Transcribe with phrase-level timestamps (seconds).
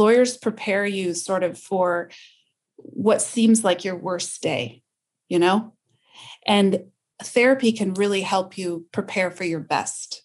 [0.00, 2.10] lawyers prepare you sort of for
[2.76, 4.82] what seems like your worst day,
[5.28, 5.74] you know?
[6.46, 6.84] And
[7.22, 10.22] therapy can really help you prepare for your best.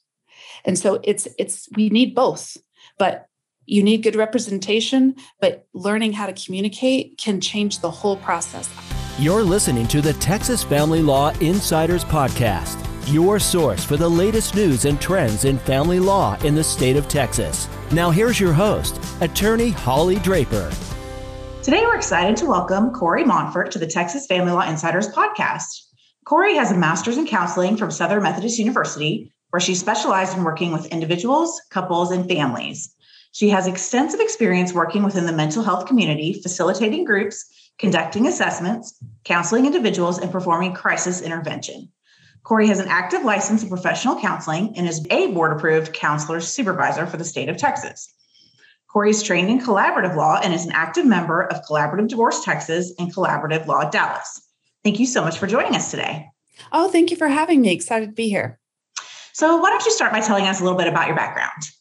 [0.63, 2.57] And so it's it's we need both,
[2.97, 3.27] but
[3.65, 8.69] you need good representation, but learning how to communicate can change the whole process.
[9.19, 12.77] You're listening to the Texas Family Law Insiders Podcast,
[13.07, 17.07] your source for the latest news and trends in family law in the state of
[17.07, 17.67] Texas.
[17.91, 20.71] Now, here's your host, attorney Holly Draper.
[21.61, 25.67] Today, we're excited to welcome Corey Monfort to the Texas Family Law Insiders podcast.
[26.25, 30.71] Corey has a master's in counseling from Southern Methodist University, where she specialized in working
[30.71, 32.93] with individuals, couples, and families.
[33.31, 37.45] She has extensive experience working within the mental health community, facilitating groups,
[37.77, 41.89] conducting assessments, counseling individuals, and performing crisis intervention.
[42.45, 47.07] Corey has an active license in professional counseling and is a board approved counselor supervisor
[47.07, 48.13] for the state of Texas.
[48.87, 52.93] Corey is trained in collaborative law and is an active member of Collaborative Divorce Texas
[52.99, 54.41] and Collaborative Law Dallas.
[54.83, 56.27] Thank you so much for joining us today.
[56.71, 57.73] Oh, thank you for having me.
[57.73, 58.59] Excited to be here.
[59.33, 61.71] So, why don't you start by telling us a little bit about your background?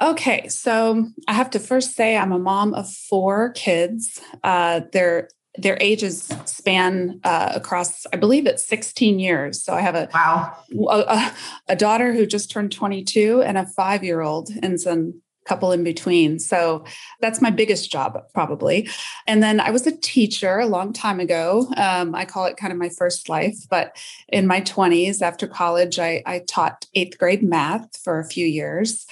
[0.00, 4.20] Okay, so I have to first say I'm a mom of four kids.
[4.42, 9.62] Uh, they're their ages span uh, across, I believe it's 16 years.
[9.62, 10.56] So I have a wow
[10.90, 11.32] a,
[11.68, 15.84] a daughter who just turned 22 and a five year old and some couple in
[15.84, 16.38] between.
[16.38, 16.84] So
[17.20, 18.88] that's my biggest job, probably.
[19.26, 21.68] And then I was a teacher a long time ago.
[21.76, 23.96] Um, I call it kind of my first life, but
[24.28, 29.06] in my 20s after college, I, I taught eighth grade math for a few years.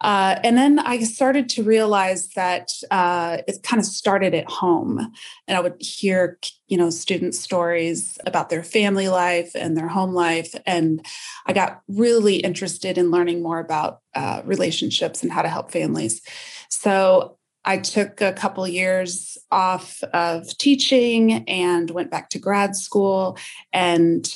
[0.00, 4.98] Uh, and then I started to realize that uh, it kind of started at home,
[5.46, 10.14] and I would hear, you know, student stories about their family life and their home
[10.14, 11.04] life, and
[11.46, 16.22] I got really interested in learning more about uh, relationships and how to help families.
[16.70, 23.36] So I took a couple years off of teaching and went back to grad school,
[23.72, 24.26] and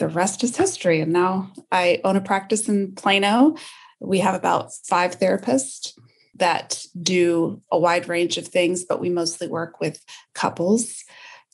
[0.00, 1.00] the rest is history.
[1.00, 3.54] And now I own a practice in Plano
[4.00, 5.92] we have about five therapists
[6.36, 11.04] that do a wide range of things, but we mostly work with couples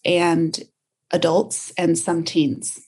[0.05, 0.61] and
[1.11, 2.81] adults and some teens.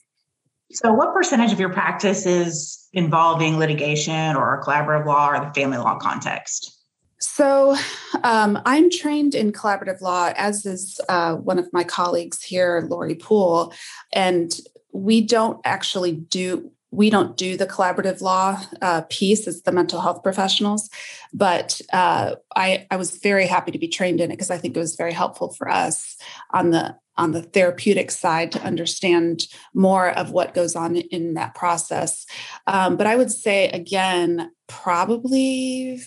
[0.71, 5.77] So, what percentage of your practice is involving litigation or collaborative law or the family
[5.77, 6.79] law context?
[7.19, 7.77] So,
[8.23, 13.15] um, I'm trained in collaborative law, as is uh, one of my colleagues here, Lori
[13.15, 13.71] Poole.
[14.13, 14.51] And
[14.91, 19.99] we don't actually do we don't do the collaborative law uh, piece as the mental
[19.99, 20.89] health professionals,
[21.33, 24.75] but uh, I, I was very happy to be trained in it because I think
[24.75, 26.15] it was very helpful for us
[26.51, 29.45] on the on the therapeutic side to understand
[29.75, 32.25] more of what goes on in that process.
[32.65, 36.01] Um, but I would say again, probably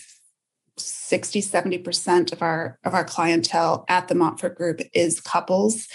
[0.77, 5.87] 60 70% of our of our clientele at the Monfort group is couples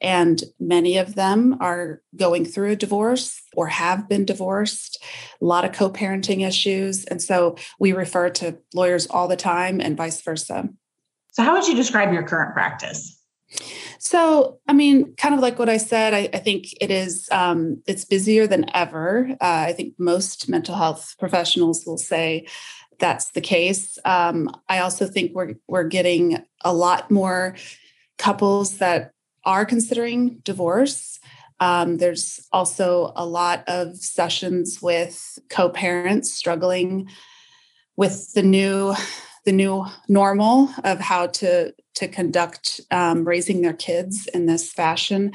[0.00, 5.02] and many of them are going through a divorce or have been divorced,
[5.40, 7.04] a lot of co parenting issues.
[7.04, 10.68] And so we refer to lawyers all the time and vice versa.
[11.32, 13.16] So, how would you describe your current practice?
[13.98, 17.82] So, I mean, kind of like what I said, I, I think it is um,
[17.86, 19.28] it's busier than ever.
[19.40, 22.46] Uh, I think most mental health professionals will say
[22.98, 23.98] that's the case.
[24.04, 27.56] Um, I also think we're we're getting a lot more
[28.18, 29.12] couples that
[29.50, 31.18] are considering divorce.
[31.58, 37.08] Um, there's also a lot of sessions with co-parents struggling
[37.96, 38.94] with the new
[39.44, 45.32] the new normal of how to to conduct um, raising their kids in this fashion.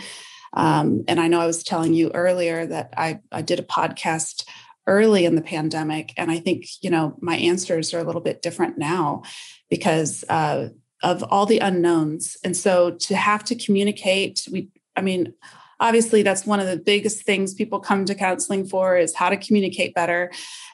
[0.53, 4.45] Um, and I know I was telling you earlier that I, I did a podcast
[4.87, 8.41] early in the pandemic, and I think you know my answers are a little bit
[8.41, 9.23] different now
[9.69, 10.69] because uh,
[11.05, 12.35] of all the unknowns.
[12.43, 15.33] And so to have to communicate, we, I mean,
[15.79, 19.37] obviously that's one of the biggest things people come to counseling for is how to
[19.37, 20.31] communicate better.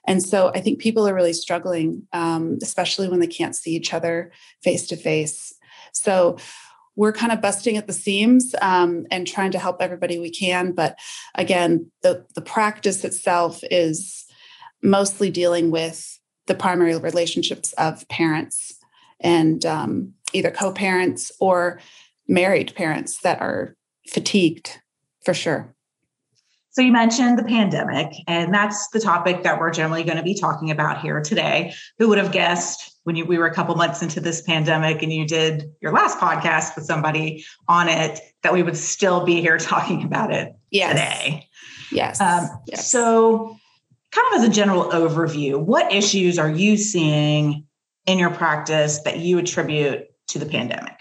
[0.08, 3.94] And so I think people are really struggling, um, especially when they can't see each
[3.94, 4.32] other
[4.64, 5.54] face to face.
[5.92, 6.38] So
[6.96, 10.72] we're kind of busting at the seams um, and trying to help everybody we can.
[10.72, 10.98] But
[11.36, 14.26] again, the, the practice itself is
[14.82, 18.78] mostly dealing with the primary relationships of parents
[19.22, 21.80] and um, either co-parents or
[22.28, 23.76] married parents that are
[24.08, 24.80] fatigued
[25.24, 25.74] for sure
[26.72, 30.34] so you mentioned the pandemic and that's the topic that we're generally going to be
[30.34, 34.02] talking about here today who would have guessed when you, we were a couple months
[34.02, 38.64] into this pandemic and you did your last podcast with somebody on it that we
[38.64, 40.92] would still be here talking about it yes.
[40.92, 41.48] today
[41.92, 42.22] yes.
[42.22, 43.58] Um, yes so
[44.12, 47.66] kind of as a general overview what issues are you seeing
[48.06, 50.98] in your practice that you attribute to the pandemic?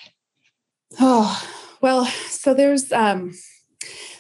[0.99, 1.43] Oh,
[1.81, 3.32] well, so there's um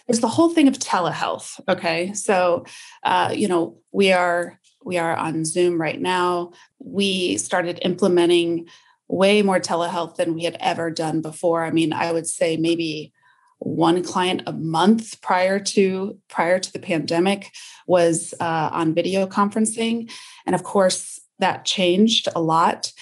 [0.06, 1.60] there's the whole thing of telehealth.
[1.68, 2.12] Okay.
[2.14, 2.64] So
[3.02, 6.52] uh, you know, we are we are on Zoom right now.
[6.78, 8.68] We started implementing
[9.08, 11.64] way more telehealth than we had ever done before.
[11.64, 13.12] I mean, I would say maybe
[13.58, 17.52] one client a month prior to prior to the pandemic
[17.86, 20.10] was uh, on video conferencing
[20.46, 22.92] and of course that changed a lot.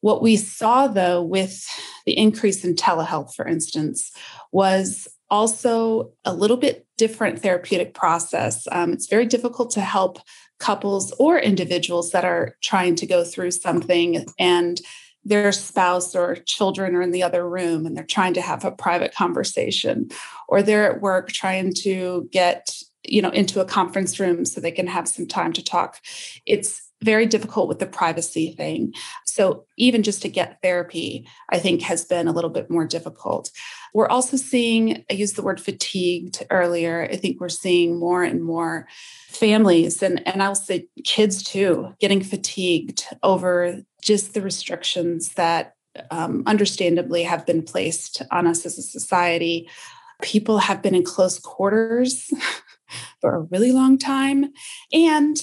[0.00, 1.66] What we saw though with
[2.06, 4.12] the increase in telehealth for instance
[4.52, 8.66] was also a little bit different therapeutic process.
[8.72, 10.18] Um, it's very difficult to help
[10.58, 14.80] couples or individuals that are trying to go through something and
[15.24, 18.70] their spouse or children are in the other room and they're trying to have a
[18.70, 20.08] private conversation
[20.48, 24.70] or they're at work trying to get you know into a conference room so they
[24.70, 26.00] can have some time to talk.
[26.46, 28.92] It's very difficult with the privacy thing
[29.26, 33.50] so even just to get therapy i think has been a little bit more difficult
[33.94, 38.42] we're also seeing i used the word fatigued earlier i think we're seeing more and
[38.42, 38.86] more
[39.28, 45.74] families and and i'll say kids too getting fatigued over just the restrictions that
[46.10, 49.68] um, understandably have been placed on us as a society.
[50.22, 52.32] People have been in close quarters
[53.20, 54.52] for a really long time.
[54.92, 55.36] And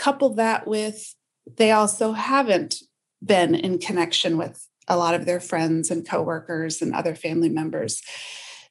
[0.00, 1.14] couple that with
[1.56, 2.76] they also haven't
[3.24, 8.02] been in connection with a lot of their friends and coworkers and other family members.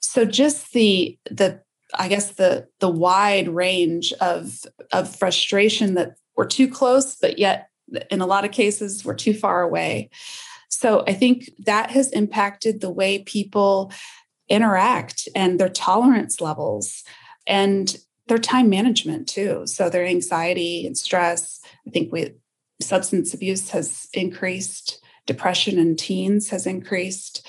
[0.02, 1.62] So just the the
[1.98, 4.60] I guess the the wide range of
[4.92, 7.70] of frustration that we're too close, but yet
[8.10, 10.10] in a lot of cases, we're too far away.
[10.70, 13.92] So I think that has impacted the way people
[14.48, 17.04] interact and their tolerance levels
[17.46, 17.98] and
[18.30, 19.64] their time management too.
[19.66, 21.60] So their anxiety and stress.
[21.86, 22.36] I think we
[22.82, 27.46] substance abuse has increased, depression in teens has increased,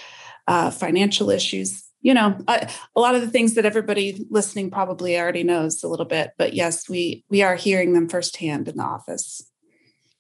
[0.49, 1.85] uh, financial issues.
[2.03, 6.07] You know, a lot of the things that everybody listening probably already knows a little
[6.07, 9.43] bit, but yes, we we are hearing them firsthand in the office.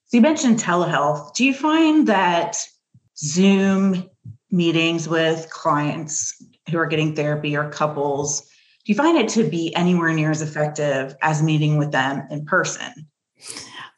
[0.06, 1.34] So you mentioned telehealth.
[1.34, 2.58] Do you find that
[3.16, 4.10] Zoom
[4.50, 6.34] meetings with clients
[6.70, 8.46] who are getting therapy or couples,
[8.90, 13.08] you find it to be anywhere near as effective as meeting with them in person?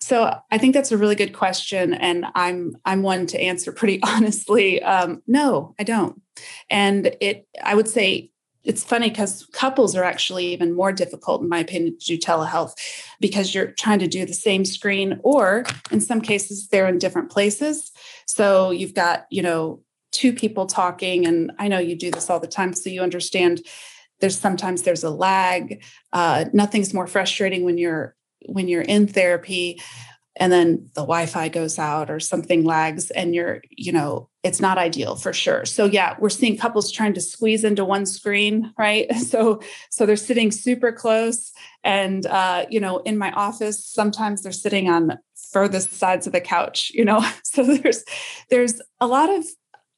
[0.00, 4.00] So I think that's a really good question, and I'm I'm one to answer pretty
[4.06, 4.82] honestly.
[4.82, 6.20] Um, no, I don't,
[6.68, 8.30] and it I would say
[8.64, 12.74] it's funny because couples are actually even more difficult, in my opinion, to do telehealth
[13.18, 17.30] because you're trying to do the same screen, or in some cases, they're in different
[17.30, 17.92] places.
[18.26, 19.80] So you've got, you know,
[20.10, 23.62] two people talking, and I know you do this all the time, so you understand.
[24.22, 25.84] There's sometimes there's a lag.
[26.14, 28.16] Uh, nothing's more frustrating when you're
[28.46, 29.80] when you're in therapy
[30.36, 34.78] and then the wi-fi goes out or something lags and you're you know it's not
[34.78, 39.12] ideal for sure so yeah we're seeing couples trying to squeeze into one screen right
[39.16, 39.60] so
[39.90, 41.52] so they're sitting super close
[41.84, 45.18] and uh you know in my office sometimes they're sitting on
[45.50, 48.04] furthest sides of the couch you know so there's
[48.48, 49.44] there's a lot of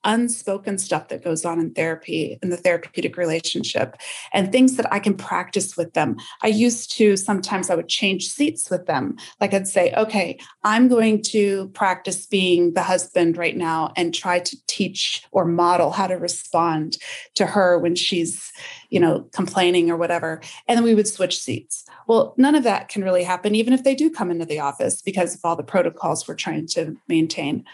[0.04, 3.96] unspoken stuff that goes on in therapy in the therapeutic relationship
[4.32, 6.16] and things that I can practice with them.
[6.42, 9.16] I used to sometimes I would change seats with them.
[9.40, 14.38] Like I'd say, okay, I'm going to practice being the husband right now and try
[14.40, 16.98] to teach or model how to respond
[17.34, 18.52] to her when she's,
[18.90, 20.40] you know, complaining or whatever.
[20.68, 21.84] And then we would switch seats.
[22.06, 25.00] Well, none of that can really happen, even if they do come into the office
[25.00, 27.64] because of all the protocols we're trying to maintain.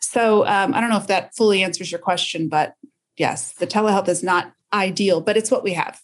[0.00, 2.74] So um, I don't know if that fully answers your question, but
[3.16, 6.00] yes, the telehealth is not ideal, but it's what we have.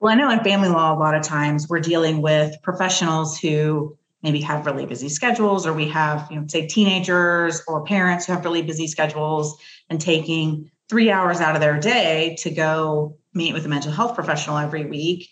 [0.00, 3.96] Well, I know in family law, a lot of times we're dealing with professionals who
[4.22, 8.32] maybe have really busy schedules, or we have, you know, say teenagers or parents who
[8.32, 9.56] have really busy schedules
[9.88, 14.14] and taking three hours out of their day to go meet with a mental health
[14.14, 15.28] professional every week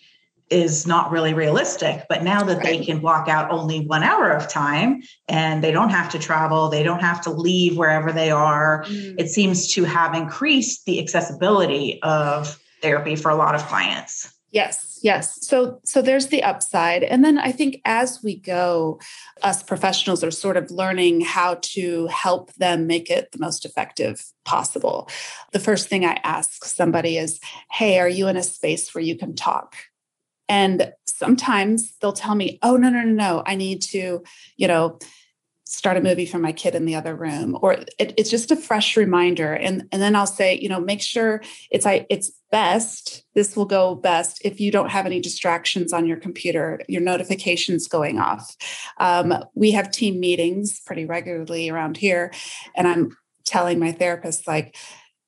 [0.49, 2.05] is not really realistic.
[2.07, 2.65] But now that right.
[2.65, 6.69] they can block out only one hour of time and they don't have to travel,
[6.69, 9.15] they don't have to leave wherever they are, mm.
[9.17, 14.33] it seems to have increased the accessibility of therapy for a lot of clients.
[14.51, 15.45] Yes, yes.
[15.45, 17.03] So so there's the upside.
[17.03, 18.99] And then I think as we go,
[19.43, 24.25] us professionals are sort of learning how to help them make it the most effective
[24.45, 25.09] possible.
[25.51, 29.17] The first thing I ask somebody is, "Hey, are you in a space where you
[29.17, 29.75] can talk?"
[30.49, 34.23] And sometimes they'll tell me, oh, no, no, no, no, I need to,
[34.55, 34.99] you know,
[35.67, 38.55] start a movie for my kid in the other room or it, it's just a
[38.55, 39.53] fresh reminder.
[39.53, 43.65] And and then i'll say you know make sure it's i it's best this will
[43.65, 48.55] go best if you don't have any distractions on your computer your notifications going off.
[48.97, 52.33] Um, we have team meetings pretty regularly around here
[52.75, 54.75] and i'm telling my therapist like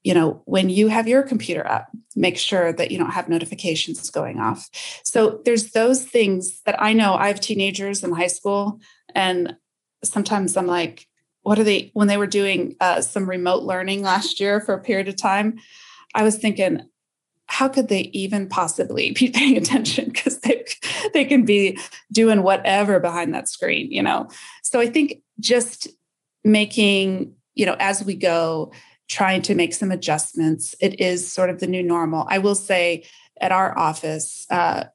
[0.03, 4.09] you know when you have your computer up make sure that you don't have notifications
[4.09, 4.69] going off.
[5.03, 8.79] So there's those things that i know i have teenagers in high school
[9.15, 9.55] and
[10.03, 11.07] sometimes I'm like,
[11.41, 14.81] what are they, when they were doing uh, some remote learning last year for a
[14.81, 15.59] period of time,
[16.13, 16.81] I was thinking,
[17.45, 20.05] how could they even possibly be paying attention?
[20.05, 20.65] Because they
[21.13, 21.79] they can be
[22.11, 24.29] doing whatever behind that screen you know?
[24.61, 25.87] So i think just
[26.43, 28.71] making you know as we go
[29.09, 30.75] trying to make some adjustments.
[30.79, 32.27] It is sort of the new normal.
[32.29, 33.03] I will say
[33.41, 34.85] at our office uh,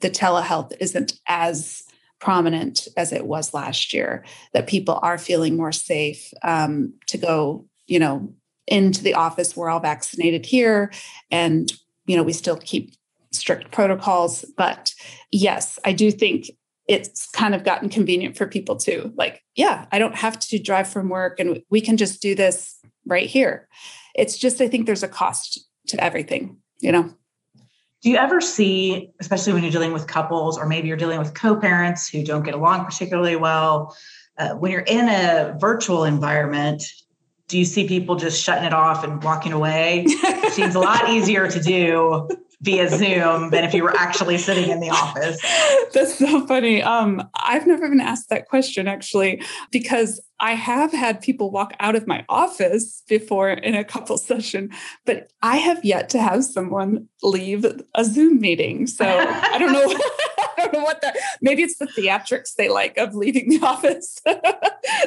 [0.00, 1.82] the telehealth isn't as
[2.18, 7.66] prominent as it was last year that people are feeling more safe um, to go
[7.86, 8.32] you know
[8.66, 9.56] into the office.
[9.56, 10.90] We're all vaccinated here
[11.30, 11.72] and
[12.06, 12.94] you know we still keep
[13.32, 14.44] strict protocols.
[14.56, 14.92] But
[15.30, 16.50] yes i do think
[16.88, 19.12] it's kind of gotten convenient for people too.
[19.16, 22.78] Like yeah i don't have to drive from work and we can just do this
[23.08, 23.68] right here.
[24.14, 27.10] It's just i think there's a cost to everything you know?
[28.02, 31.34] Do you ever see, especially when you're dealing with couples or maybe you're dealing with
[31.34, 33.96] co parents who don't get along particularly well,
[34.38, 36.84] uh, when you're in a virtual environment,
[37.48, 40.04] do you see people just shutting it off and walking away?
[40.06, 42.28] it seems a lot easier to do
[42.60, 45.40] via Zoom than if you were actually sitting in the office.
[45.94, 46.82] That's so funny.
[46.82, 51.96] Um, I've never been asked that question actually, because I have had people walk out
[51.96, 54.70] of my office before in a couple session,
[55.04, 58.86] but I have yet to have someone leave a Zoom meeting.
[58.86, 59.88] So I don't know.
[60.72, 64.20] Don't know what that maybe it's the theatrics they like of leaving the office,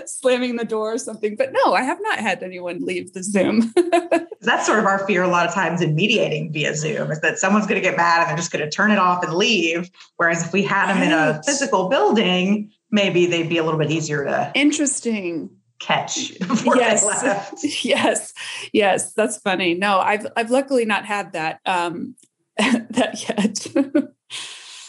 [0.05, 1.35] slamming the door or something.
[1.35, 3.73] But no, I have not had anyone leave the Zoom.
[4.41, 7.37] That's sort of our fear a lot of times in mediating via Zoom is that
[7.37, 9.89] someone's going to get mad and they're just going to turn it off and leave.
[10.17, 11.07] Whereas if we had them right.
[11.07, 15.49] in a physical building, maybe they'd be a little bit easier to interesting
[15.79, 16.39] catch
[16.75, 18.33] yes yes
[18.71, 22.15] yes that's funny no i've i've luckily not had that um
[22.57, 23.65] that yet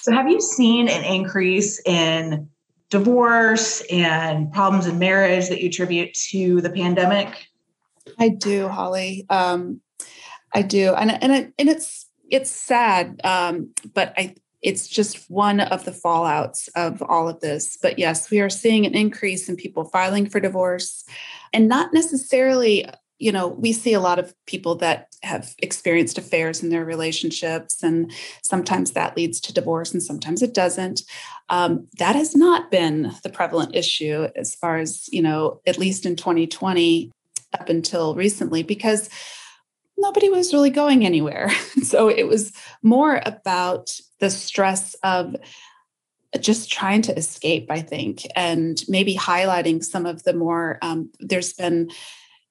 [0.02, 2.48] so have you seen an increase in
[2.90, 7.46] divorce and problems in marriage that you attribute to the pandemic?
[8.18, 9.26] I do holly.
[9.30, 9.80] Um
[10.52, 10.92] i do.
[10.94, 15.90] And and it, and it's it's sad um but i it's just one of the
[15.90, 17.76] fallouts of all of this.
[17.82, 21.04] But yes, we are seeing an increase in people filing for divorce
[21.52, 22.88] and not necessarily,
[23.22, 27.80] you know, we see a lot of people that have experienced affairs in their relationships,
[27.80, 28.10] and
[28.42, 31.02] sometimes that leads to divorce and sometimes it doesn't.
[31.48, 36.04] Um, that has not been the prevalent issue as far as, you know, at least
[36.04, 37.12] in 2020
[37.56, 39.08] up until recently, because
[39.96, 41.48] nobody was really going anywhere.
[41.84, 42.52] so it was
[42.82, 45.36] more about the stress of
[46.40, 51.52] just trying to escape, I think, and maybe highlighting some of the more, um, there's
[51.52, 51.88] been,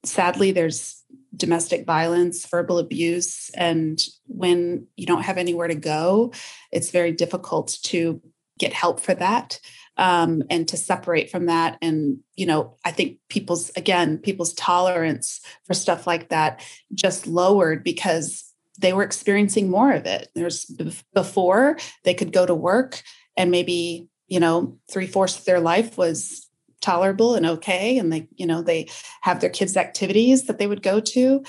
[0.03, 1.03] sadly, there's
[1.35, 3.49] domestic violence, verbal abuse.
[3.55, 6.33] And when you don't have anywhere to go,
[6.71, 8.21] it's very difficult to
[8.59, 9.59] get help for that
[9.97, 11.77] um, and to separate from that.
[11.81, 17.83] And, you know, I think people's, again, people's tolerance for stuff like that just lowered
[17.83, 18.45] because
[18.79, 20.29] they were experiencing more of it.
[20.35, 20.65] There's
[21.13, 23.01] before they could go to work
[23.37, 26.47] and maybe, you know, three fourths of their life was
[26.81, 27.97] tolerable and okay.
[27.97, 28.89] And they, you know, they
[29.21, 31.43] have their kids' activities that they would go to.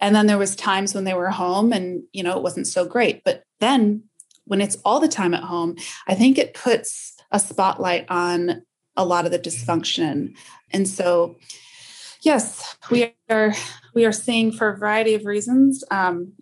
[0.00, 2.86] And then there was times when they were home and, you know, it wasn't so
[2.86, 3.22] great.
[3.22, 4.04] But then
[4.46, 5.76] when it's all the time at home,
[6.08, 8.62] I think it puts a spotlight on
[8.96, 10.34] a lot of the dysfunction.
[10.72, 11.36] And so,
[12.22, 13.54] yes, we are
[13.94, 16.32] we are seeing for a variety of reasons um,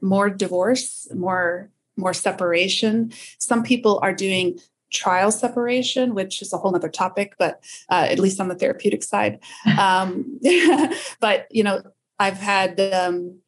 [0.00, 3.12] more divorce, more more separation.
[3.38, 8.18] Some people are doing trial separation, which is a whole other topic, but uh, at
[8.18, 9.38] least on the therapeutic side.
[9.78, 10.40] Um,
[11.20, 11.82] but you know,
[12.18, 13.38] I've had um,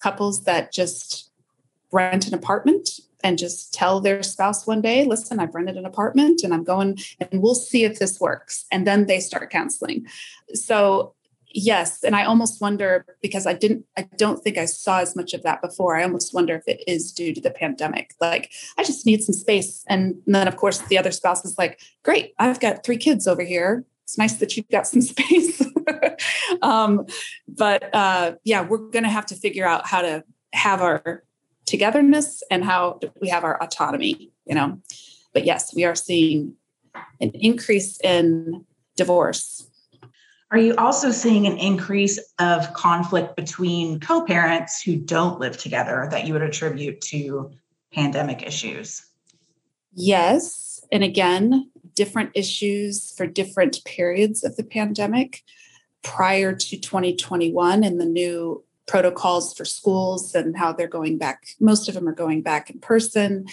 [0.00, 1.30] couples that just
[1.92, 6.42] rent an apartment and just tell their spouse one day, listen, I've rented an apartment
[6.42, 8.66] and I'm going and we'll see if this works.
[8.70, 10.06] And then they start counseling.
[10.52, 11.14] So
[11.54, 15.32] yes and i almost wonder because i didn't i don't think i saw as much
[15.32, 18.84] of that before i almost wonder if it is due to the pandemic like i
[18.84, 22.60] just need some space and then of course the other spouse is like great i've
[22.60, 25.62] got three kids over here it's nice that you've got some space
[26.62, 27.06] um,
[27.48, 31.24] but uh, yeah we're going to have to figure out how to have our
[31.66, 34.80] togetherness and how we have our autonomy, you know.
[35.32, 36.54] But yes, we are seeing
[37.20, 38.64] an increase in
[38.96, 39.68] divorce.
[40.50, 46.08] Are you also seeing an increase of conflict between co parents who don't live together
[46.10, 47.50] that you would attribute to
[47.92, 49.06] pandemic issues?
[49.94, 50.84] Yes.
[50.92, 55.42] And again, different issues for different periods of the pandemic.
[56.02, 61.88] Prior to 2021 and the new protocols for schools and how they're going back, most
[61.88, 63.46] of them are going back in person.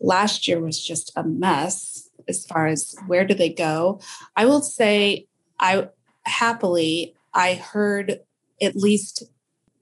[0.00, 4.00] Last year was just a mess as far as where do they go.
[4.36, 5.26] I will say,
[5.58, 5.88] I
[6.30, 8.20] happily, I heard
[8.62, 9.24] at least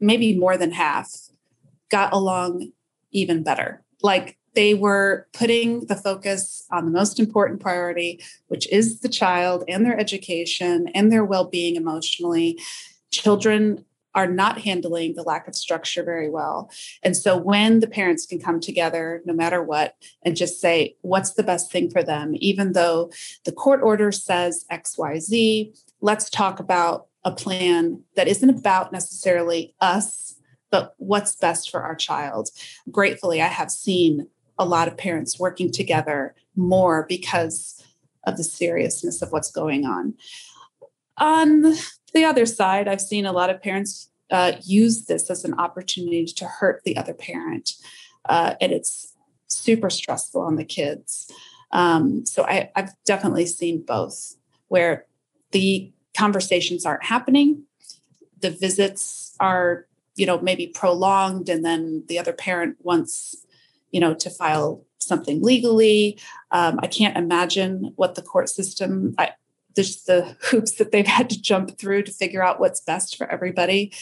[0.01, 1.13] maybe more than half
[1.91, 2.73] got along
[3.11, 3.83] even better.
[4.03, 9.65] Like they were putting the focus on the most important priority, which is the child
[9.69, 12.59] and their education and their well being emotionally.
[13.11, 16.71] Children are not handling the lack of structure very well.
[17.05, 21.35] And so when the parents can come together, no matter what, and just say, what's
[21.35, 23.13] the best thing for them, even though
[23.45, 30.37] the court order says XYZ, let's talk about a plan that isn't about necessarily us,
[30.71, 32.51] but what's best for our child.
[32.91, 34.29] Gratefully, I have seen
[34.59, 37.83] a lot of parents working together more because
[38.25, 40.15] of the seriousness of what's going on.
[41.17, 41.75] On
[42.13, 46.27] the other side, I've seen a lot of parents uh, use this as an opportunity
[46.27, 47.73] to hurt the other parent,
[48.29, 49.15] uh, and it's
[49.49, 51.31] super stressful on the kids.
[51.73, 54.37] Um, so I, I've definitely seen both,
[54.69, 55.07] where
[55.53, 57.65] the conversations aren't happening,
[58.41, 59.87] the visits are,
[60.17, 63.37] you know, maybe prolonged, and then the other parent wants,
[63.91, 66.19] you know, to file something legally.
[66.51, 69.15] Um, I can't imagine what the court system.
[69.19, 69.31] I,
[69.75, 73.31] there's the hoops that they've had to jump through to figure out what's best for
[73.31, 73.93] everybody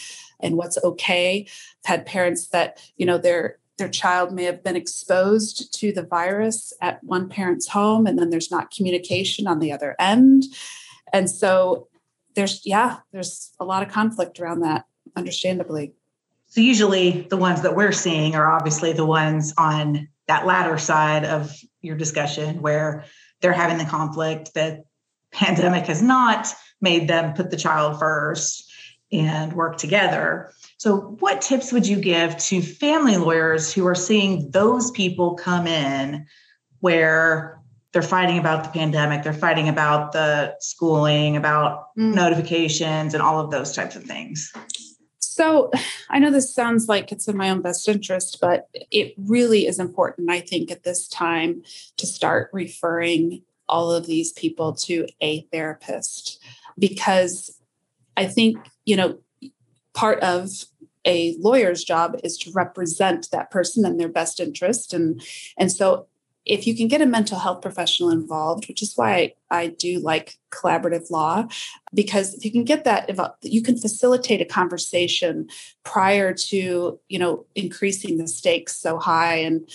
[0.40, 1.46] and what's okay.
[1.84, 6.02] I've had parents that, you know, their their child may have been exposed to the
[6.02, 10.44] virus at one parent's home and then there's not communication on the other end.
[11.12, 11.88] And so
[12.34, 14.84] there's yeah, there's a lot of conflict around that,
[15.16, 15.94] understandably.
[16.46, 21.24] So usually the ones that we're seeing are obviously the ones on that latter side
[21.24, 23.04] of your discussion where
[23.40, 24.84] they're having the conflict that
[25.32, 26.48] pandemic has not
[26.80, 28.70] made them put the child first
[29.12, 30.52] and work together.
[30.78, 35.66] So, what tips would you give to family lawyers who are seeing those people come
[35.66, 36.26] in
[36.80, 37.55] where
[37.96, 42.12] they're fighting about the pandemic, they're fighting about the schooling, about mm.
[42.12, 44.52] notifications, and all of those types of things?
[45.18, 45.70] So,
[46.10, 49.78] I know this sounds like it's in my own best interest, but it really is
[49.78, 51.62] important, I think, at this time
[51.96, 56.38] to start referring all of these people to a therapist
[56.78, 57.58] because
[58.14, 59.20] I think, you know,
[59.94, 60.50] part of
[61.06, 65.22] a lawyer's job is to represent that person and their best interest and
[65.56, 66.08] and so
[66.46, 70.38] if you can get a mental health professional involved which is why I, do like
[70.50, 71.48] collaborative law
[71.92, 73.10] because if you can get that
[73.42, 75.48] you can facilitate a conversation
[75.84, 79.68] prior to you know increasing the stakes so high and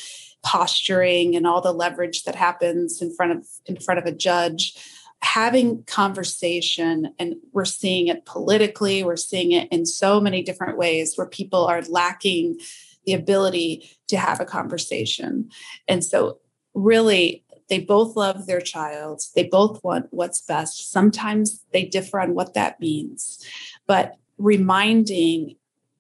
[0.44, 4.76] posturing and all the leverage that happens in front of in front of a judge.
[5.24, 11.16] Having conversation and we're seeing it politically we're seeing it in so many different ways
[11.16, 12.58] where people are lacking
[13.06, 15.50] the ability to have a conversation.
[15.88, 16.40] And so
[16.74, 19.22] really they both love their child.
[19.34, 20.92] They both want what's best.
[20.92, 23.46] Sometimes they differ on what that means.
[23.88, 25.56] But reminding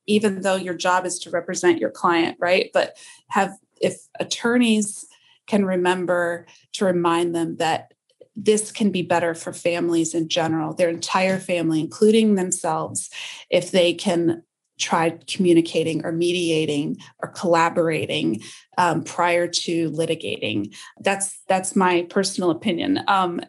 [0.06, 2.70] even though your job is to represent your client right?
[2.74, 2.98] But
[3.30, 5.06] have if attorneys
[5.48, 7.94] can remember to remind them that
[8.36, 13.10] this can be better for families in general, their entire family, including themselves,
[13.50, 14.44] if they can
[14.82, 18.42] try communicating or mediating or collaborating
[18.78, 20.76] um, prior to litigating.
[21.00, 23.02] That's that's my personal opinion.
[23.08, 23.42] Um,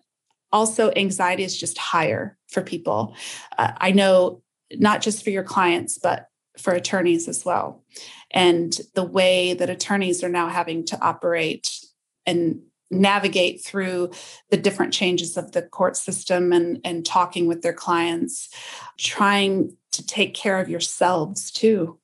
[0.52, 3.16] also, anxiety is just higher for people.
[3.56, 4.42] Uh, I know
[4.74, 7.82] not just for your clients, but for attorneys as well
[8.30, 11.80] and the way that attorneys are now having to operate
[12.26, 14.10] and navigate through
[14.50, 18.50] the different changes of the court system and, and talking with their clients,
[18.98, 21.98] trying to take care of yourselves too.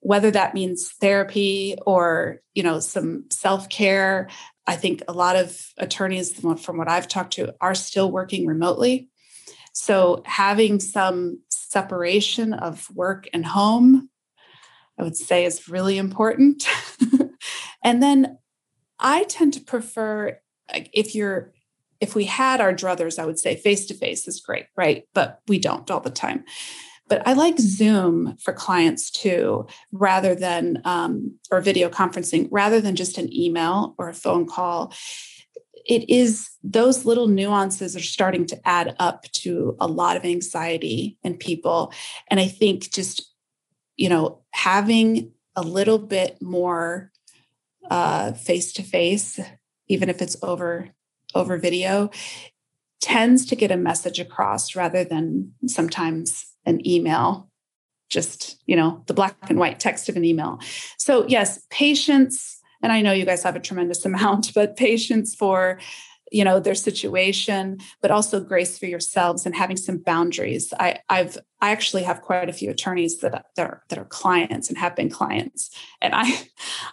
[0.00, 4.28] Whether that means therapy or, you know, some self-care.
[4.66, 9.08] I think a lot of attorneys, from what I've talked to, are still working remotely.
[9.72, 14.10] So having some separation of work and home
[14.98, 16.68] I would say is really important.
[17.84, 18.38] and then
[18.98, 20.38] I tend to prefer
[20.92, 21.52] if you're
[22.00, 25.04] if we had our druthers, I would say face to face is great, right?
[25.14, 26.44] But we don't all the time.
[27.12, 32.96] But I like Zoom for clients too, rather than um, or video conferencing, rather than
[32.96, 34.94] just an email or a phone call.
[35.84, 41.18] it is those little nuances are starting to add up to a lot of anxiety
[41.22, 41.92] in people.
[42.30, 43.30] And I think just,
[43.98, 47.12] you know, having a little bit more
[48.42, 49.38] face to face,
[49.86, 50.88] even if it's over
[51.34, 52.08] over video,
[53.02, 57.48] tends to get a message across rather than sometimes an email
[58.12, 60.60] just you know the black and white text of an email.
[60.98, 65.78] So yes patience and i know you guys have a tremendous amount but patience for
[66.30, 70.72] you know their situation but also grace for yourselves and having some boundaries.
[70.78, 74.68] I i've i actually have quite a few attorneys that, that are that are clients
[74.68, 75.70] and have been clients.
[76.00, 76.48] And i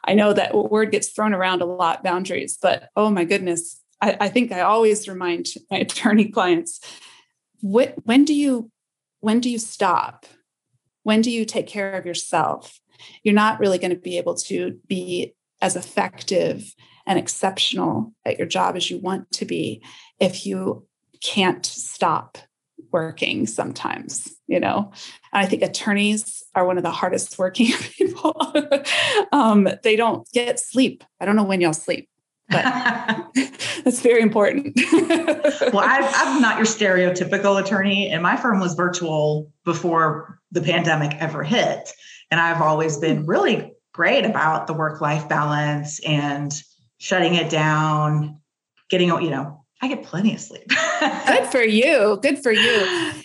[0.05, 4.15] i know that word gets thrown around a lot boundaries but oh my goodness i,
[4.21, 6.79] I think i always remind my attorney clients
[7.62, 8.71] what, when do you
[9.19, 10.25] when do you stop?
[11.03, 12.79] When do you take care of yourself?
[13.23, 16.73] You're not really going to be able to be as effective
[17.05, 19.82] and exceptional at your job as you want to be
[20.19, 20.86] if you
[21.21, 22.38] can't stop
[22.91, 24.91] working sometimes you know?
[25.32, 28.36] And i think attorneys are one of the hardest working people.
[29.32, 31.03] Um, they don't get sleep.
[31.21, 32.10] I don't know when y'all sleep
[32.49, 32.63] but
[33.83, 34.77] that's very important
[35.73, 41.15] well I, i'm not your stereotypical attorney and my firm was virtual before the pandemic
[41.19, 41.91] ever hit
[42.31, 46.53] and i've always been really great about the work life balance and
[46.99, 48.39] shutting it down,
[48.89, 50.67] getting, you know, I get plenty of sleep.
[51.27, 52.19] Good for you.
[52.21, 52.81] Good for you.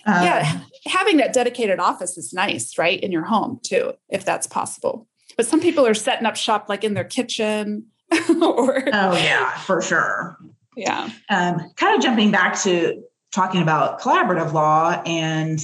[0.07, 0.61] Uh, yeah.
[0.87, 3.01] Having that dedicated office is nice, right?
[3.01, 5.09] In your home too, if that's possible.
[5.37, 7.87] But some people are setting up shop like in their kitchen
[8.43, 8.83] or.
[8.93, 10.39] Oh, yeah, for sure.
[10.77, 11.11] Yeah.
[11.31, 15.61] Um, kind of jumping back to talking about collaborative law and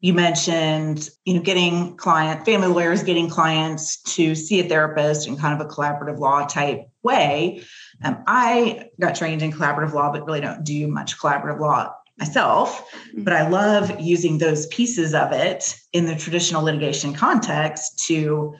[0.00, 5.36] you mentioned you know getting client family lawyers getting clients to see a therapist in
[5.36, 7.62] kind of a collaborative law type way
[8.02, 12.92] um, i got trained in collaborative law but really don't do much collaborative law myself
[13.18, 18.54] but i love using those pieces of it in the traditional litigation context to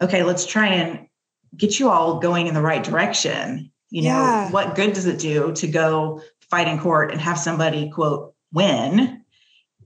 [0.00, 1.07] okay let's try and
[1.56, 4.50] get you all going in the right direction you know yeah.
[4.50, 9.24] what good does it do to go fight in court and have somebody quote win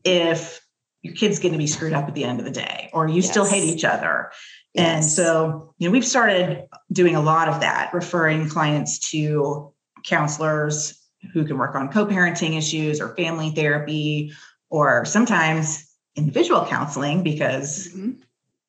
[0.05, 0.61] if
[1.03, 3.17] your kid's going to be screwed up at the end of the day, or you
[3.17, 3.31] yes.
[3.31, 4.31] still hate each other.
[4.73, 4.87] Yes.
[4.87, 9.73] And so, you know, we've started doing a lot of that, referring clients to
[10.05, 10.99] counselors
[11.33, 14.33] who can work on co parenting issues or family therapy,
[14.71, 18.13] or sometimes individual counseling because mm-hmm.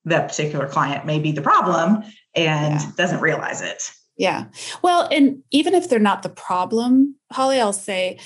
[0.06, 2.04] that particular client may be the problem
[2.36, 2.92] and yeah.
[2.98, 3.92] doesn't realize it.
[4.18, 4.46] Yeah.
[4.82, 8.20] Well, and even if they're not the problem, Holly, I'll say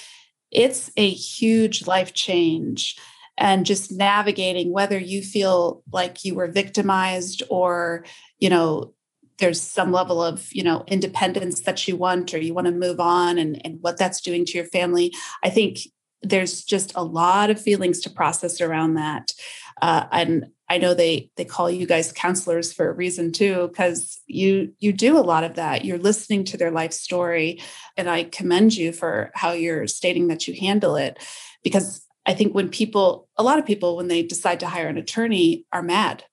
[0.51, 2.97] it's a huge life change
[3.37, 8.03] and just navigating whether you feel like you were victimized or
[8.39, 8.93] you know
[9.39, 12.99] there's some level of you know independence that you want or you want to move
[12.99, 15.79] on and, and what that's doing to your family i think
[16.23, 19.33] there's just a lot of feelings to process around that
[19.81, 24.21] uh, and i know they they call you guys counselors for a reason too because
[24.27, 27.61] you you do a lot of that you're listening to their life story
[27.95, 31.17] and i commend you for how you're stating that you handle it
[31.63, 34.97] because I think when people, a lot of people, when they decide to hire an
[34.97, 36.25] attorney, are mad,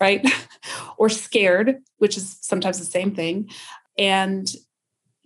[0.00, 0.26] right?
[0.96, 3.50] or scared, which is sometimes the same thing.
[3.98, 4.50] And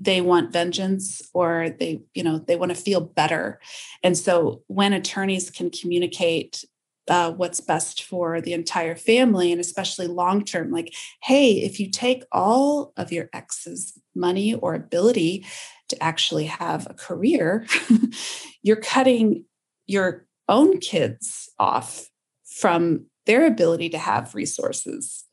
[0.00, 3.60] they want vengeance or they, you know, they want to feel better.
[4.02, 6.64] And so when attorneys can communicate
[7.08, 11.90] uh, what's best for the entire family and especially long term, like, hey, if you
[11.90, 15.44] take all of your ex's money or ability
[15.88, 17.66] to actually have a career,
[18.62, 19.44] you're cutting
[19.86, 22.08] your own kids off
[22.44, 25.24] from their ability to have resources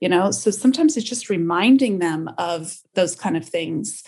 [0.00, 0.30] you know?
[0.30, 4.04] So sometimes it's just reminding them of those kind of things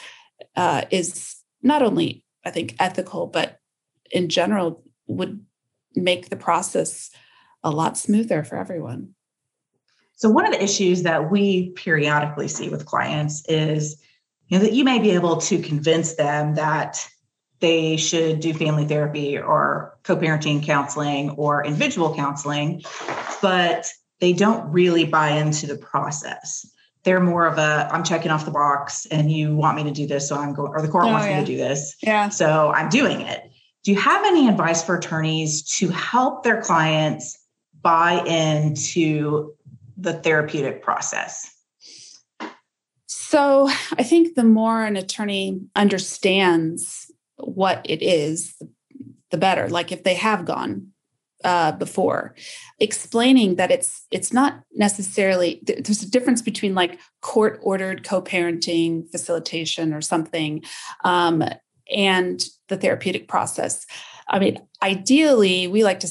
[0.56, 3.58] uh, is not only i think ethical but
[4.10, 5.44] in general would
[5.94, 7.10] make the process
[7.64, 9.14] a lot smoother for everyone.
[10.16, 14.02] So one of the issues that we periodically see with clients is
[14.48, 17.06] you know that you may be able to convince them that
[17.60, 22.82] they should do family therapy or co-parenting counseling or individual counseling
[23.42, 23.86] but
[24.20, 26.66] they don't really buy into the process.
[27.04, 30.06] They're more of a i'm checking off the box and you want me to do
[30.06, 31.38] this so i'm going or the court oh, wants yeah.
[31.38, 32.28] me to do this yeah.
[32.28, 33.44] so i'm doing it
[33.84, 37.38] do you have any advice for attorneys to help their clients
[37.80, 39.54] buy into
[39.96, 41.50] the therapeutic process
[43.06, 48.54] so i think the more an attorney understands what it is,
[49.30, 49.68] the better.
[49.68, 50.88] Like if they have gone
[51.44, 52.34] uh, before,
[52.78, 59.94] explaining that it's it's not necessarily there's a difference between like court ordered co-parenting facilitation
[59.94, 60.64] or something,
[61.04, 61.44] um,
[61.94, 63.86] and the therapeutic process.
[64.28, 66.08] I mean, ideally, we like to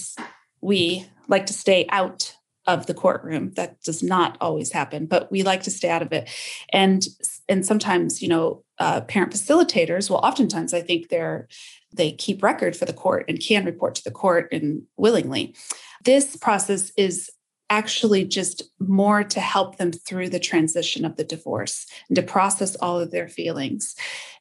[0.62, 2.36] we like to stay out
[2.66, 3.52] of the courtroom.
[3.52, 6.30] That does not always happen, but we like to stay out of it.
[6.74, 7.06] And
[7.48, 10.10] and sometimes, you know, uh, parent facilitators.
[10.10, 11.48] Well, oftentimes I think they're
[11.94, 15.56] they keep record for the court and can report to the court and willingly.
[16.04, 17.32] This process is
[17.70, 22.76] actually just more to help them through the transition of the divorce and to process
[22.78, 23.96] all of their feelings.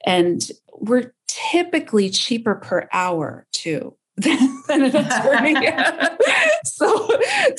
[0.04, 5.54] And we're typically cheaper per hour too than, an attorney.
[6.64, 7.08] so,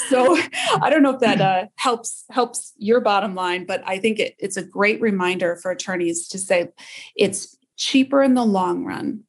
[0.10, 0.38] so
[0.82, 4.36] I don't know if that uh, helps helps your bottom line, but I think it,
[4.40, 6.70] it's a great reminder for attorneys to say
[7.16, 9.24] it's cheaper in the long run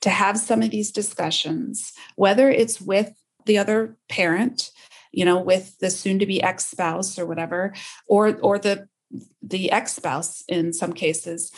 [0.00, 3.12] to have some of these discussions, whether it's with
[3.44, 4.70] the other parent,
[5.12, 7.72] you know, with the soon-to-be ex-spouse or whatever,
[8.06, 8.88] or or the
[9.42, 11.52] the ex-spouse in some cases,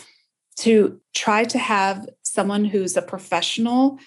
[0.56, 3.98] to try to have someone who's a professional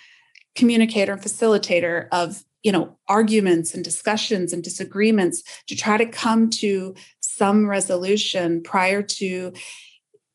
[0.56, 6.50] communicator and facilitator of you know arguments and discussions and disagreements to try to come
[6.50, 9.54] to some resolution prior to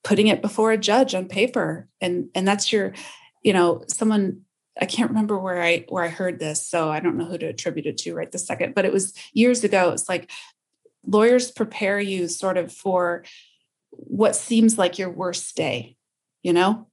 [0.05, 1.89] putting it before a judge on paper.
[2.01, 2.93] And and that's your
[3.43, 4.43] you know someone
[4.81, 7.47] i can't remember where i where i heard this so i don't know who to
[7.47, 10.31] attribute it to right this second but it was years ago it's like
[11.07, 13.25] lawyers prepare you sort of for
[13.91, 15.97] what seems like your worst day
[16.43, 16.87] you know?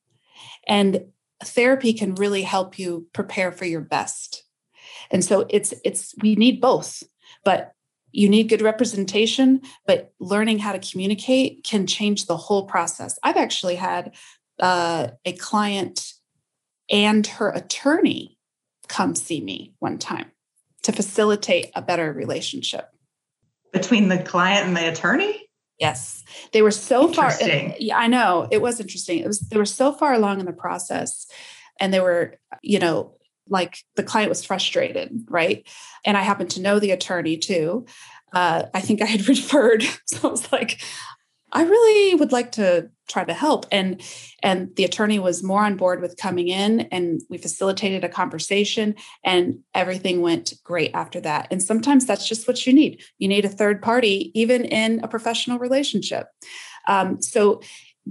[0.67, 1.05] And
[1.43, 4.43] therapy can really help you prepare for your best.
[5.11, 7.03] And so it's it's we need both
[7.45, 7.73] but
[8.11, 13.17] you need good representation but learning how to communicate can change the whole process.
[13.23, 14.15] I've actually had
[14.59, 16.13] uh, a client
[16.89, 18.37] and her attorney
[18.87, 20.31] come see me one time
[20.83, 22.89] to facilitate a better relationship
[23.73, 25.47] between the client and the attorney
[25.79, 26.23] Yes,
[26.53, 27.31] they were so far.
[27.79, 29.19] Yeah, I know it was interesting.
[29.19, 31.27] It was they were so far along in the process,
[31.79, 33.15] and they were, you know,
[33.47, 35.67] like the client was frustrated, right?
[36.03, 37.85] And I happened to know the attorney too.
[38.33, 40.81] Uh, I think I had referred, so I was like,
[41.51, 43.65] I really would like to try to help.
[43.71, 44.01] And
[44.43, 48.95] and the attorney was more on board with coming in and we facilitated a conversation
[49.23, 51.47] and everything went great after that.
[51.49, 53.01] And sometimes that's just what you need.
[53.17, 56.27] You need a third party, even in a professional relationship.
[56.87, 57.61] Um, so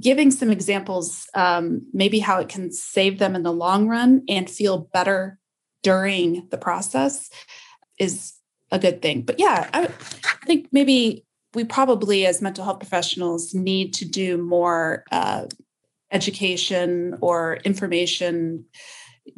[0.01, 4.49] giving some examples, um, maybe how it can save them in the long run and
[4.49, 5.38] feel better
[5.83, 7.31] during the process
[7.99, 8.35] is
[8.70, 9.22] a good thing.
[9.22, 11.26] But yeah, I, I think maybe
[11.57, 15.47] we probably, as mental health professionals, need to do more uh,
[16.12, 18.66] education or information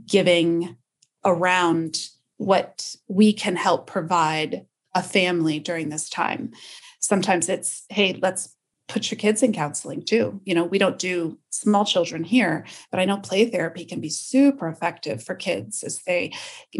[0.04, 0.76] giving
[1.24, 1.96] around
[2.36, 6.50] what we can help provide a family during this time.
[6.98, 8.52] Sometimes it's, hey, let's
[8.88, 10.40] put your kids in counseling too.
[10.44, 14.08] You know, we don't do small children here, but I know play therapy can be
[14.08, 16.32] super effective for kids as they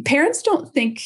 [0.05, 1.03] parents don't think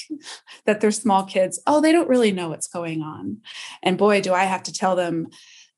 [0.65, 3.39] that they're small kids, oh, they don't really know what's going on.
[3.83, 5.29] And boy, do I have to tell them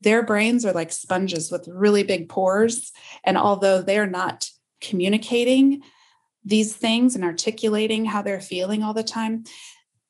[0.02, 2.92] their brains are like sponges with really big pores.
[3.24, 4.48] And although they're not
[4.80, 5.82] communicating
[6.44, 9.44] these things and articulating how they're feeling all the time,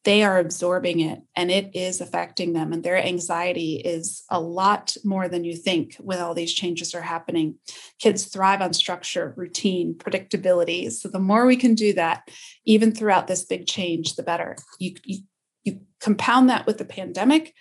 [0.04, 4.96] they are absorbing it and it is affecting them and their anxiety is a lot
[5.04, 7.56] more than you think when all these changes are happening.
[7.98, 12.28] Kids thrive on structure routine predictability so the more we can do that
[12.64, 14.56] even throughout this big change the better.
[14.78, 15.18] You, you,
[15.64, 17.54] you compound that with the pandemic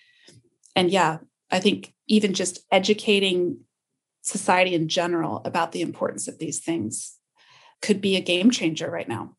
[0.75, 1.19] and yeah
[1.51, 3.59] i think even just educating
[4.21, 7.17] society in general about the importance of these things
[7.81, 9.35] could be a game changer right now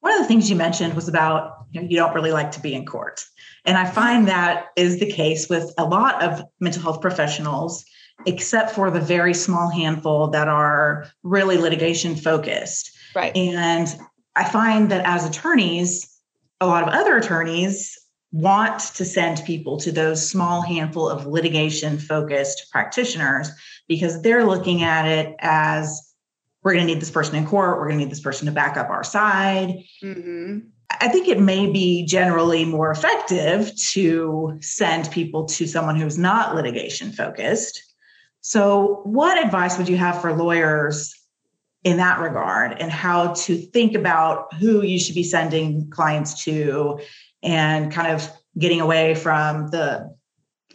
[0.00, 2.60] one of the things you mentioned was about you, know, you don't really like to
[2.60, 3.24] be in court.
[3.64, 7.84] And I find that is the case with a lot of mental health professionals,
[8.24, 12.96] except for the very small handful that are really litigation focused.
[13.14, 13.36] Right.
[13.36, 13.88] And
[14.36, 16.20] I find that as attorneys,
[16.60, 17.98] a lot of other attorneys
[18.32, 23.50] want to send people to those small handful of litigation focused practitioners
[23.88, 26.05] because they're looking at it as
[26.66, 27.78] we're going to need this person in court.
[27.78, 29.84] We're going to need this person to back up our side.
[30.02, 30.58] Mm-hmm.
[30.90, 36.56] I think it may be generally more effective to send people to someone who's not
[36.56, 37.80] litigation focused.
[38.40, 41.14] So, what advice would you have for lawyers
[41.84, 46.98] in that regard and how to think about who you should be sending clients to
[47.44, 50.12] and kind of getting away from the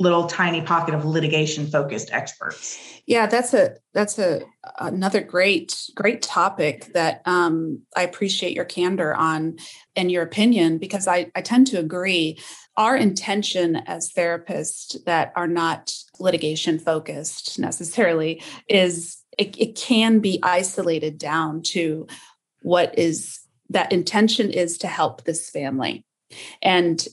[0.02, 2.80] little tiny pocket of litigation focused experts.
[3.06, 4.42] Yeah that's a that's a
[4.80, 9.58] another great great topic that um, i appreciate your candor on
[9.96, 12.40] and your opinion because i i tend to agree.
[12.78, 20.40] Our intention as therapists that are not litigation focused necessarily is it, it can be
[20.42, 22.08] isolated down to
[22.62, 26.06] what is that intention is to help this family.
[26.62, 27.06] And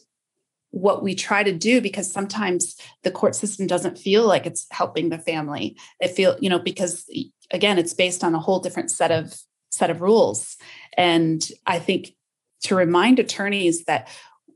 [0.70, 5.08] what we try to do because sometimes the court system doesn't feel like it's helping
[5.08, 5.76] the family.
[6.00, 7.08] It feel you know because
[7.50, 9.34] again it's based on a whole different set of
[9.70, 10.56] set of rules.
[10.96, 12.14] And i think
[12.62, 14.08] to remind attorneys that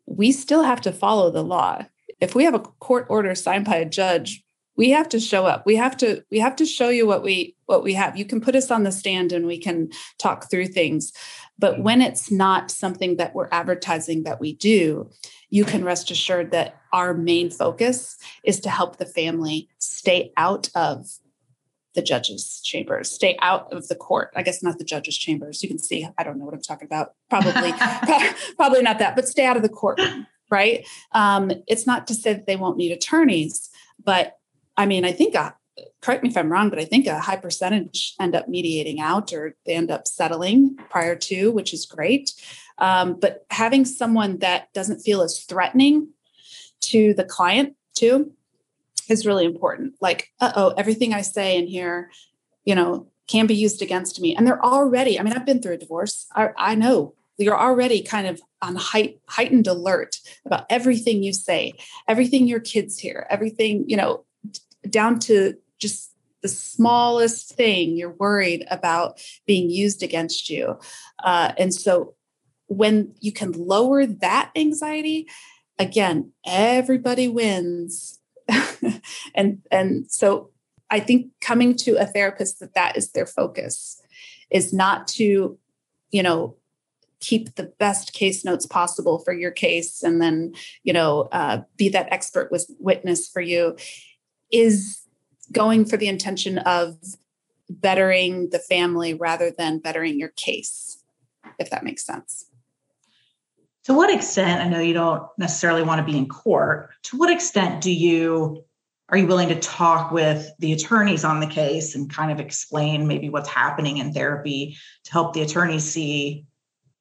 [0.07, 1.85] we still have to follow the law.
[2.21, 4.45] If we have a court order signed by a judge
[4.77, 5.67] we have to show up.
[5.67, 8.17] We have to we have to show you what we what we have.
[8.17, 11.13] You can put us on the stand and we can talk through things.
[11.59, 15.11] But when it's not something that we're advertising that we do
[15.53, 20.71] you can rest assured that our main focus is to help the family stay out
[20.75, 21.07] of
[21.95, 24.31] the judges chambers stay out of the court.
[24.35, 25.63] I guess not the judges chambers.
[25.63, 27.15] You can see i don't know what i'm talking about.
[27.29, 27.73] Probably
[28.57, 30.87] probably not that but stay out of the courtroom right?
[31.13, 33.71] Um, it's not to say that they won't need attorneys
[34.05, 34.39] but
[34.77, 35.55] i mean i think a,
[36.01, 39.33] correct me if i'm wrong but i think a high percentage end up mediating out
[39.33, 42.33] or they end up settling prior to which is great
[42.79, 46.09] um, but having someone that doesn't feel as threatening
[46.81, 48.33] to the client too
[49.09, 49.95] is really important.
[50.01, 52.11] Like, uh oh, everything I say in here,
[52.65, 54.35] you know, can be used against me.
[54.35, 56.27] And they're already, I mean, I've been through a divorce.
[56.35, 61.73] I, I know you're already kind of on height, heightened alert about everything you say,
[62.07, 64.25] everything your kids hear, everything, you know,
[64.89, 70.79] down to just the smallest thing you're worried about being used against you.
[71.23, 72.15] Uh, and so
[72.67, 75.29] when you can lower that anxiety,
[75.79, 78.19] again, everybody wins.
[79.35, 80.51] and and so
[80.91, 84.03] I think coming to a therapist that that is their focus
[84.51, 85.59] is not to,
[86.11, 86.57] you know,
[87.21, 91.89] keep the best case notes possible for your case and then you know uh, be
[91.89, 93.77] that expert with witness for you
[94.53, 95.01] is
[95.51, 96.97] going for the intention of
[97.69, 101.03] bettering the family rather than bettering your case
[101.59, 102.47] if that makes sense
[103.85, 107.31] to what extent, I know you don't necessarily want to be in court, to what
[107.31, 108.65] extent do you
[109.09, 113.07] are you willing to talk with the attorneys on the case and kind of explain
[113.07, 116.47] maybe what's happening in therapy to help the attorneys see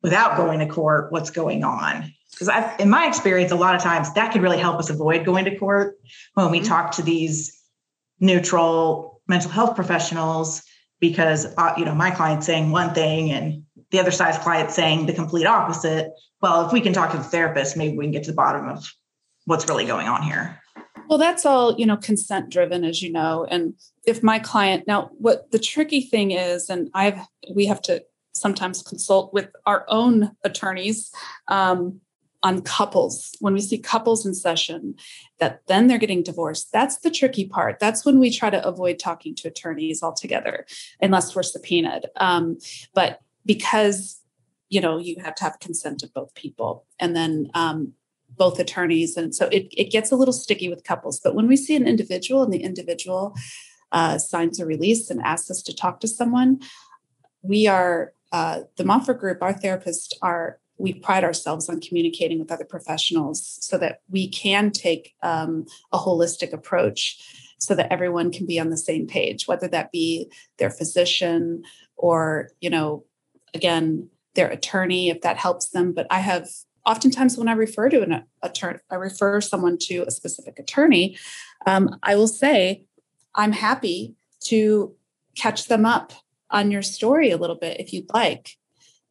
[0.01, 2.11] without going to court what's going on?
[2.41, 5.45] Because in my experience, a lot of times that could really help us avoid going
[5.45, 5.97] to court
[6.34, 6.67] when we mm-hmm.
[6.67, 7.56] talk to these
[8.19, 10.63] neutral mental health professionals
[10.99, 15.06] because uh, you know my client's saying one thing and the other side's client saying
[15.06, 16.12] the complete opposite.
[16.41, 18.67] Well, if we can talk to the therapist, maybe we can get to the bottom
[18.67, 18.91] of
[19.45, 20.60] what's really going on here.
[21.10, 23.45] Well, that's all, you know, consent driven, as you know.
[23.49, 23.75] And
[24.06, 27.19] if my client now, what the tricky thing is, and I've
[27.54, 31.12] we have to sometimes consult with our own attorneys
[31.47, 32.01] um,
[32.43, 34.95] on couples when we see couples in session
[35.39, 36.71] that then they're getting divorced.
[36.71, 37.80] That's the tricky part.
[37.80, 40.65] That's when we try to avoid talking to attorneys altogether
[41.01, 42.08] unless we're subpoenaed.
[42.17, 42.58] Um,
[42.93, 44.19] but because
[44.69, 47.93] you know you have to have consent of both people and then um,
[48.30, 49.17] both attorneys.
[49.17, 51.19] And so it, it gets a little sticky with couples.
[51.19, 53.36] But when we see an individual and the individual
[53.91, 56.62] uh, signs a release and asks us to talk to someone
[57.41, 62.51] we are uh, the Monfort group our therapists are we pride ourselves on communicating with
[62.51, 67.21] other professionals so that we can take um, a holistic approach
[67.59, 71.63] so that everyone can be on the same page whether that be their physician
[71.95, 73.05] or you know
[73.53, 75.93] again their attorney if that helps them.
[75.93, 76.47] But i have
[76.85, 81.17] oftentimes when i refer to an attorney i refer someone to a specific attorney
[81.67, 82.83] um, i will say
[83.35, 84.15] i'm happy
[84.45, 84.95] to
[85.35, 86.11] catch them up
[86.49, 88.57] on your story a little bit if you'd like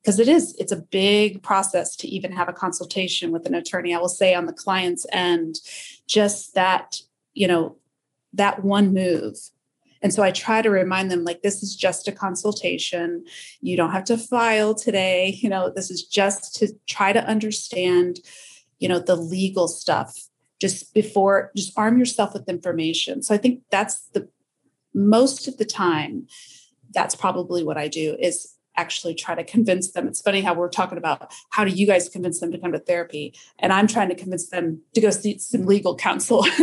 [0.02, 3.94] because it is it's a big process to even have a consultation with an attorney
[3.94, 5.56] i will say on the client's end
[6.06, 7.00] just that
[7.34, 7.76] you know
[8.32, 9.36] that one move
[10.02, 13.24] and so I try to remind them like this is just a consultation.
[13.60, 15.38] You don't have to file today.
[15.40, 18.20] You know, this is just to try to understand,
[18.78, 20.28] you know, the legal stuff
[20.60, 23.22] just before just arm yourself with information.
[23.22, 24.28] So I think that's the
[24.94, 26.26] most of the time
[26.92, 30.08] that's probably what I do is actually try to convince them.
[30.08, 32.78] It's funny how we're talking about how do you guys convince them to come to
[32.78, 36.44] therapy, and I'm trying to convince them to go see some legal counsel.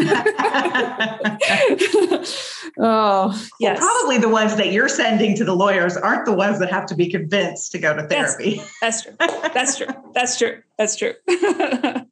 [2.80, 3.80] oh, yes.
[3.80, 6.86] Well, probably the ones that you're sending to the lawyers aren't the ones that have
[6.88, 8.62] to be convinced to go to therapy.
[8.82, 9.14] That's, that's true.
[9.54, 9.88] That's true.
[10.14, 10.62] That's true.
[10.78, 11.14] That's true.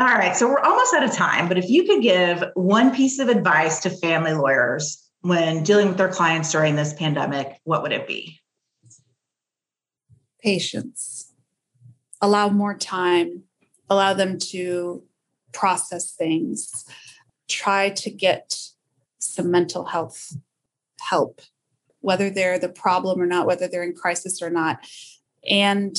[0.00, 3.18] All right, so we're almost out of time, but if you could give one piece
[3.18, 7.90] of advice to family lawyers when dealing with their clients during this pandemic, what would
[7.90, 8.40] it be?
[10.42, 11.32] Patience.
[12.20, 13.44] Allow more time,
[13.88, 15.04] allow them to
[15.52, 16.84] process things,
[17.48, 18.58] try to get
[19.18, 20.36] some mental health
[21.00, 21.40] help,
[22.00, 24.78] whether they're the problem or not, whether they're in crisis or not.
[25.48, 25.96] And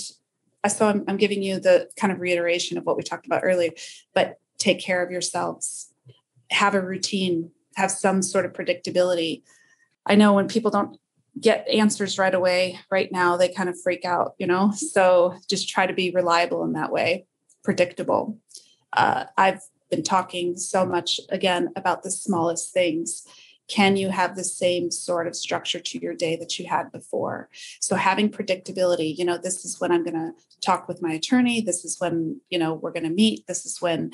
[0.68, 3.72] so I'm, I'm giving you the kind of reiteration of what we talked about earlier,
[4.14, 5.94] but take care of yourselves,
[6.52, 9.44] have a routine, have some sort of predictability.
[10.06, 10.98] I know when people don't
[11.40, 14.72] get answers right away, right now, they kind of freak out, you know?
[14.72, 17.26] So just try to be reliable in that way,
[17.64, 18.38] predictable.
[18.94, 23.26] Uh, I've been talking so much again about the smallest things.
[23.68, 27.50] Can you have the same sort of structure to your day that you had before?
[27.80, 31.62] So having predictability you know this is when i'm going to talk with my attorney.
[31.62, 33.48] This is when you know we're going to meet.
[33.48, 34.12] This is when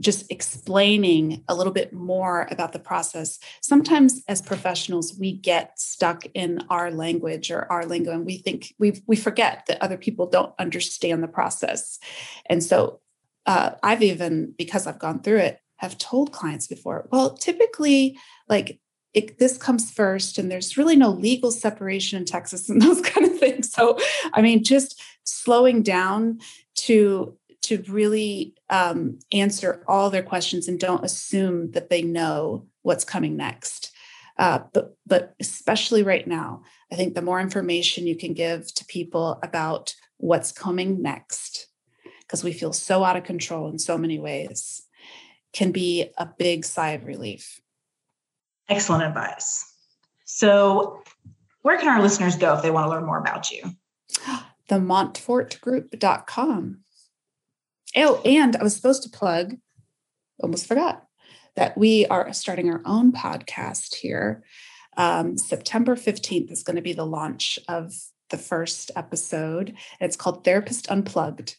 [0.00, 3.38] just explaining a little bit more about the process.
[3.60, 8.74] Sometimes as professionals, we get stuck in our language or our lingo and we think
[8.78, 11.98] we we forget that other people don't understand the process.
[12.46, 13.00] And so
[13.46, 18.78] uh, I've even, because I've gone through it, have told clients before, well, typically, like
[19.14, 23.26] it, this comes first, and there's really no legal separation in Texas and those kind
[23.26, 23.72] of things.
[23.72, 23.98] So,
[24.34, 26.38] I mean, just slowing down
[26.76, 33.04] to to really um, answer all their questions and don't assume that they know what's
[33.04, 33.92] coming next.
[34.38, 38.84] Uh, but but especially right now, I think the more information you can give to
[38.86, 41.66] people about what's coming next,
[42.22, 44.82] because we feel so out of control in so many ways,
[45.52, 47.60] can be a big sigh of relief.
[48.68, 49.66] Excellent advice.
[50.24, 51.02] So,
[51.62, 53.62] where can our listeners go if they want to learn more about you?
[54.68, 56.84] The monfortgroup.com.
[57.96, 59.56] Oh, and I was supposed to plug,
[60.42, 61.04] almost forgot,
[61.56, 64.44] that we are starting our own podcast here.
[64.96, 67.92] Um, September 15th is going to be the launch of
[68.30, 69.74] the first episode.
[70.00, 71.56] It's called Therapist Unplugged.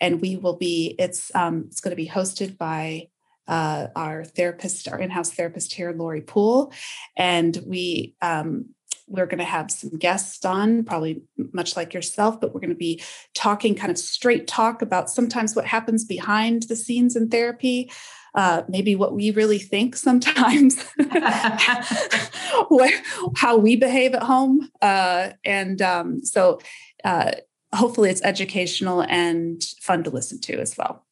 [0.00, 3.08] And we will be, it's um, it's going to be hosted by
[3.46, 6.72] uh, our therapist, our in-house therapist here, Lori Poole.
[7.16, 8.74] And we um,
[9.08, 12.76] we're going to have some guests on, probably much like yourself, but we're going to
[12.76, 13.02] be
[13.34, 17.90] talking kind of straight talk about sometimes what happens behind the scenes in therapy.
[18.34, 20.80] Uh, maybe what we really think sometimes,
[22.68, 23.02] where,
[23.36, 24.70] how we behave at home.
[24.82, 26.60] Uh, and um, so
[27.04, 27.32] uh,
[27.74, 31.07] hopefully it's educational and fun to listen to as well.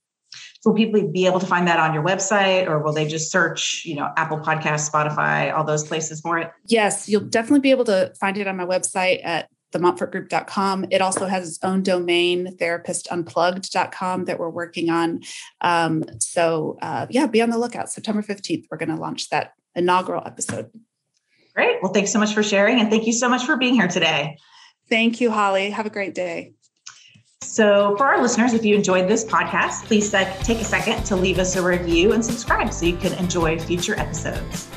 [0.66, 3.84] Will people be able to find that on your website or will they just search,
[3.84, 6.50] you know, Apple podcast Spotify, all those places for it?
[6.66, 10.86] Yes, you'll definitely be able to find it on my website at themonfortgroup.com.
[10.90, 15.20] It also has its own domain, therapistunplugged.com, that we're working on.
[15.60, 17.90] Um, so, uh, yeah, be on the lookout.
[17.90, 20.70] September 15th, we're going to launch that inaugural episode.
[21.54, 21.78] Great.
[21.82, 22.80] Well, thanks so much for sharing.
[22.80, 24.36] And thank you so much for being here today.
[24.88, 25.70] Thank you, Holly.
[25.70, 26.52] Have a great day.
[27.42, 31.38] So, for our listeners, if you enjoyed this podcast, please take a second to leave
[31.38, 34.68] us a review and subscribe so you can enjoy future episodes.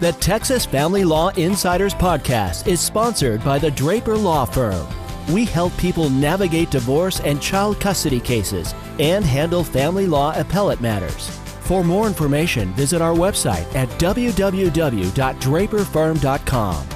[0.00, 4.86] The Texas Family Law Insiders podcast is sponsored by the Draper Law Firm.
[5.32, 11.30] We help people navigate divorce and child custody cases and handle family law appellate matters.
[11.60, 16.86] For more information, visit our website at www.draperfirm.com.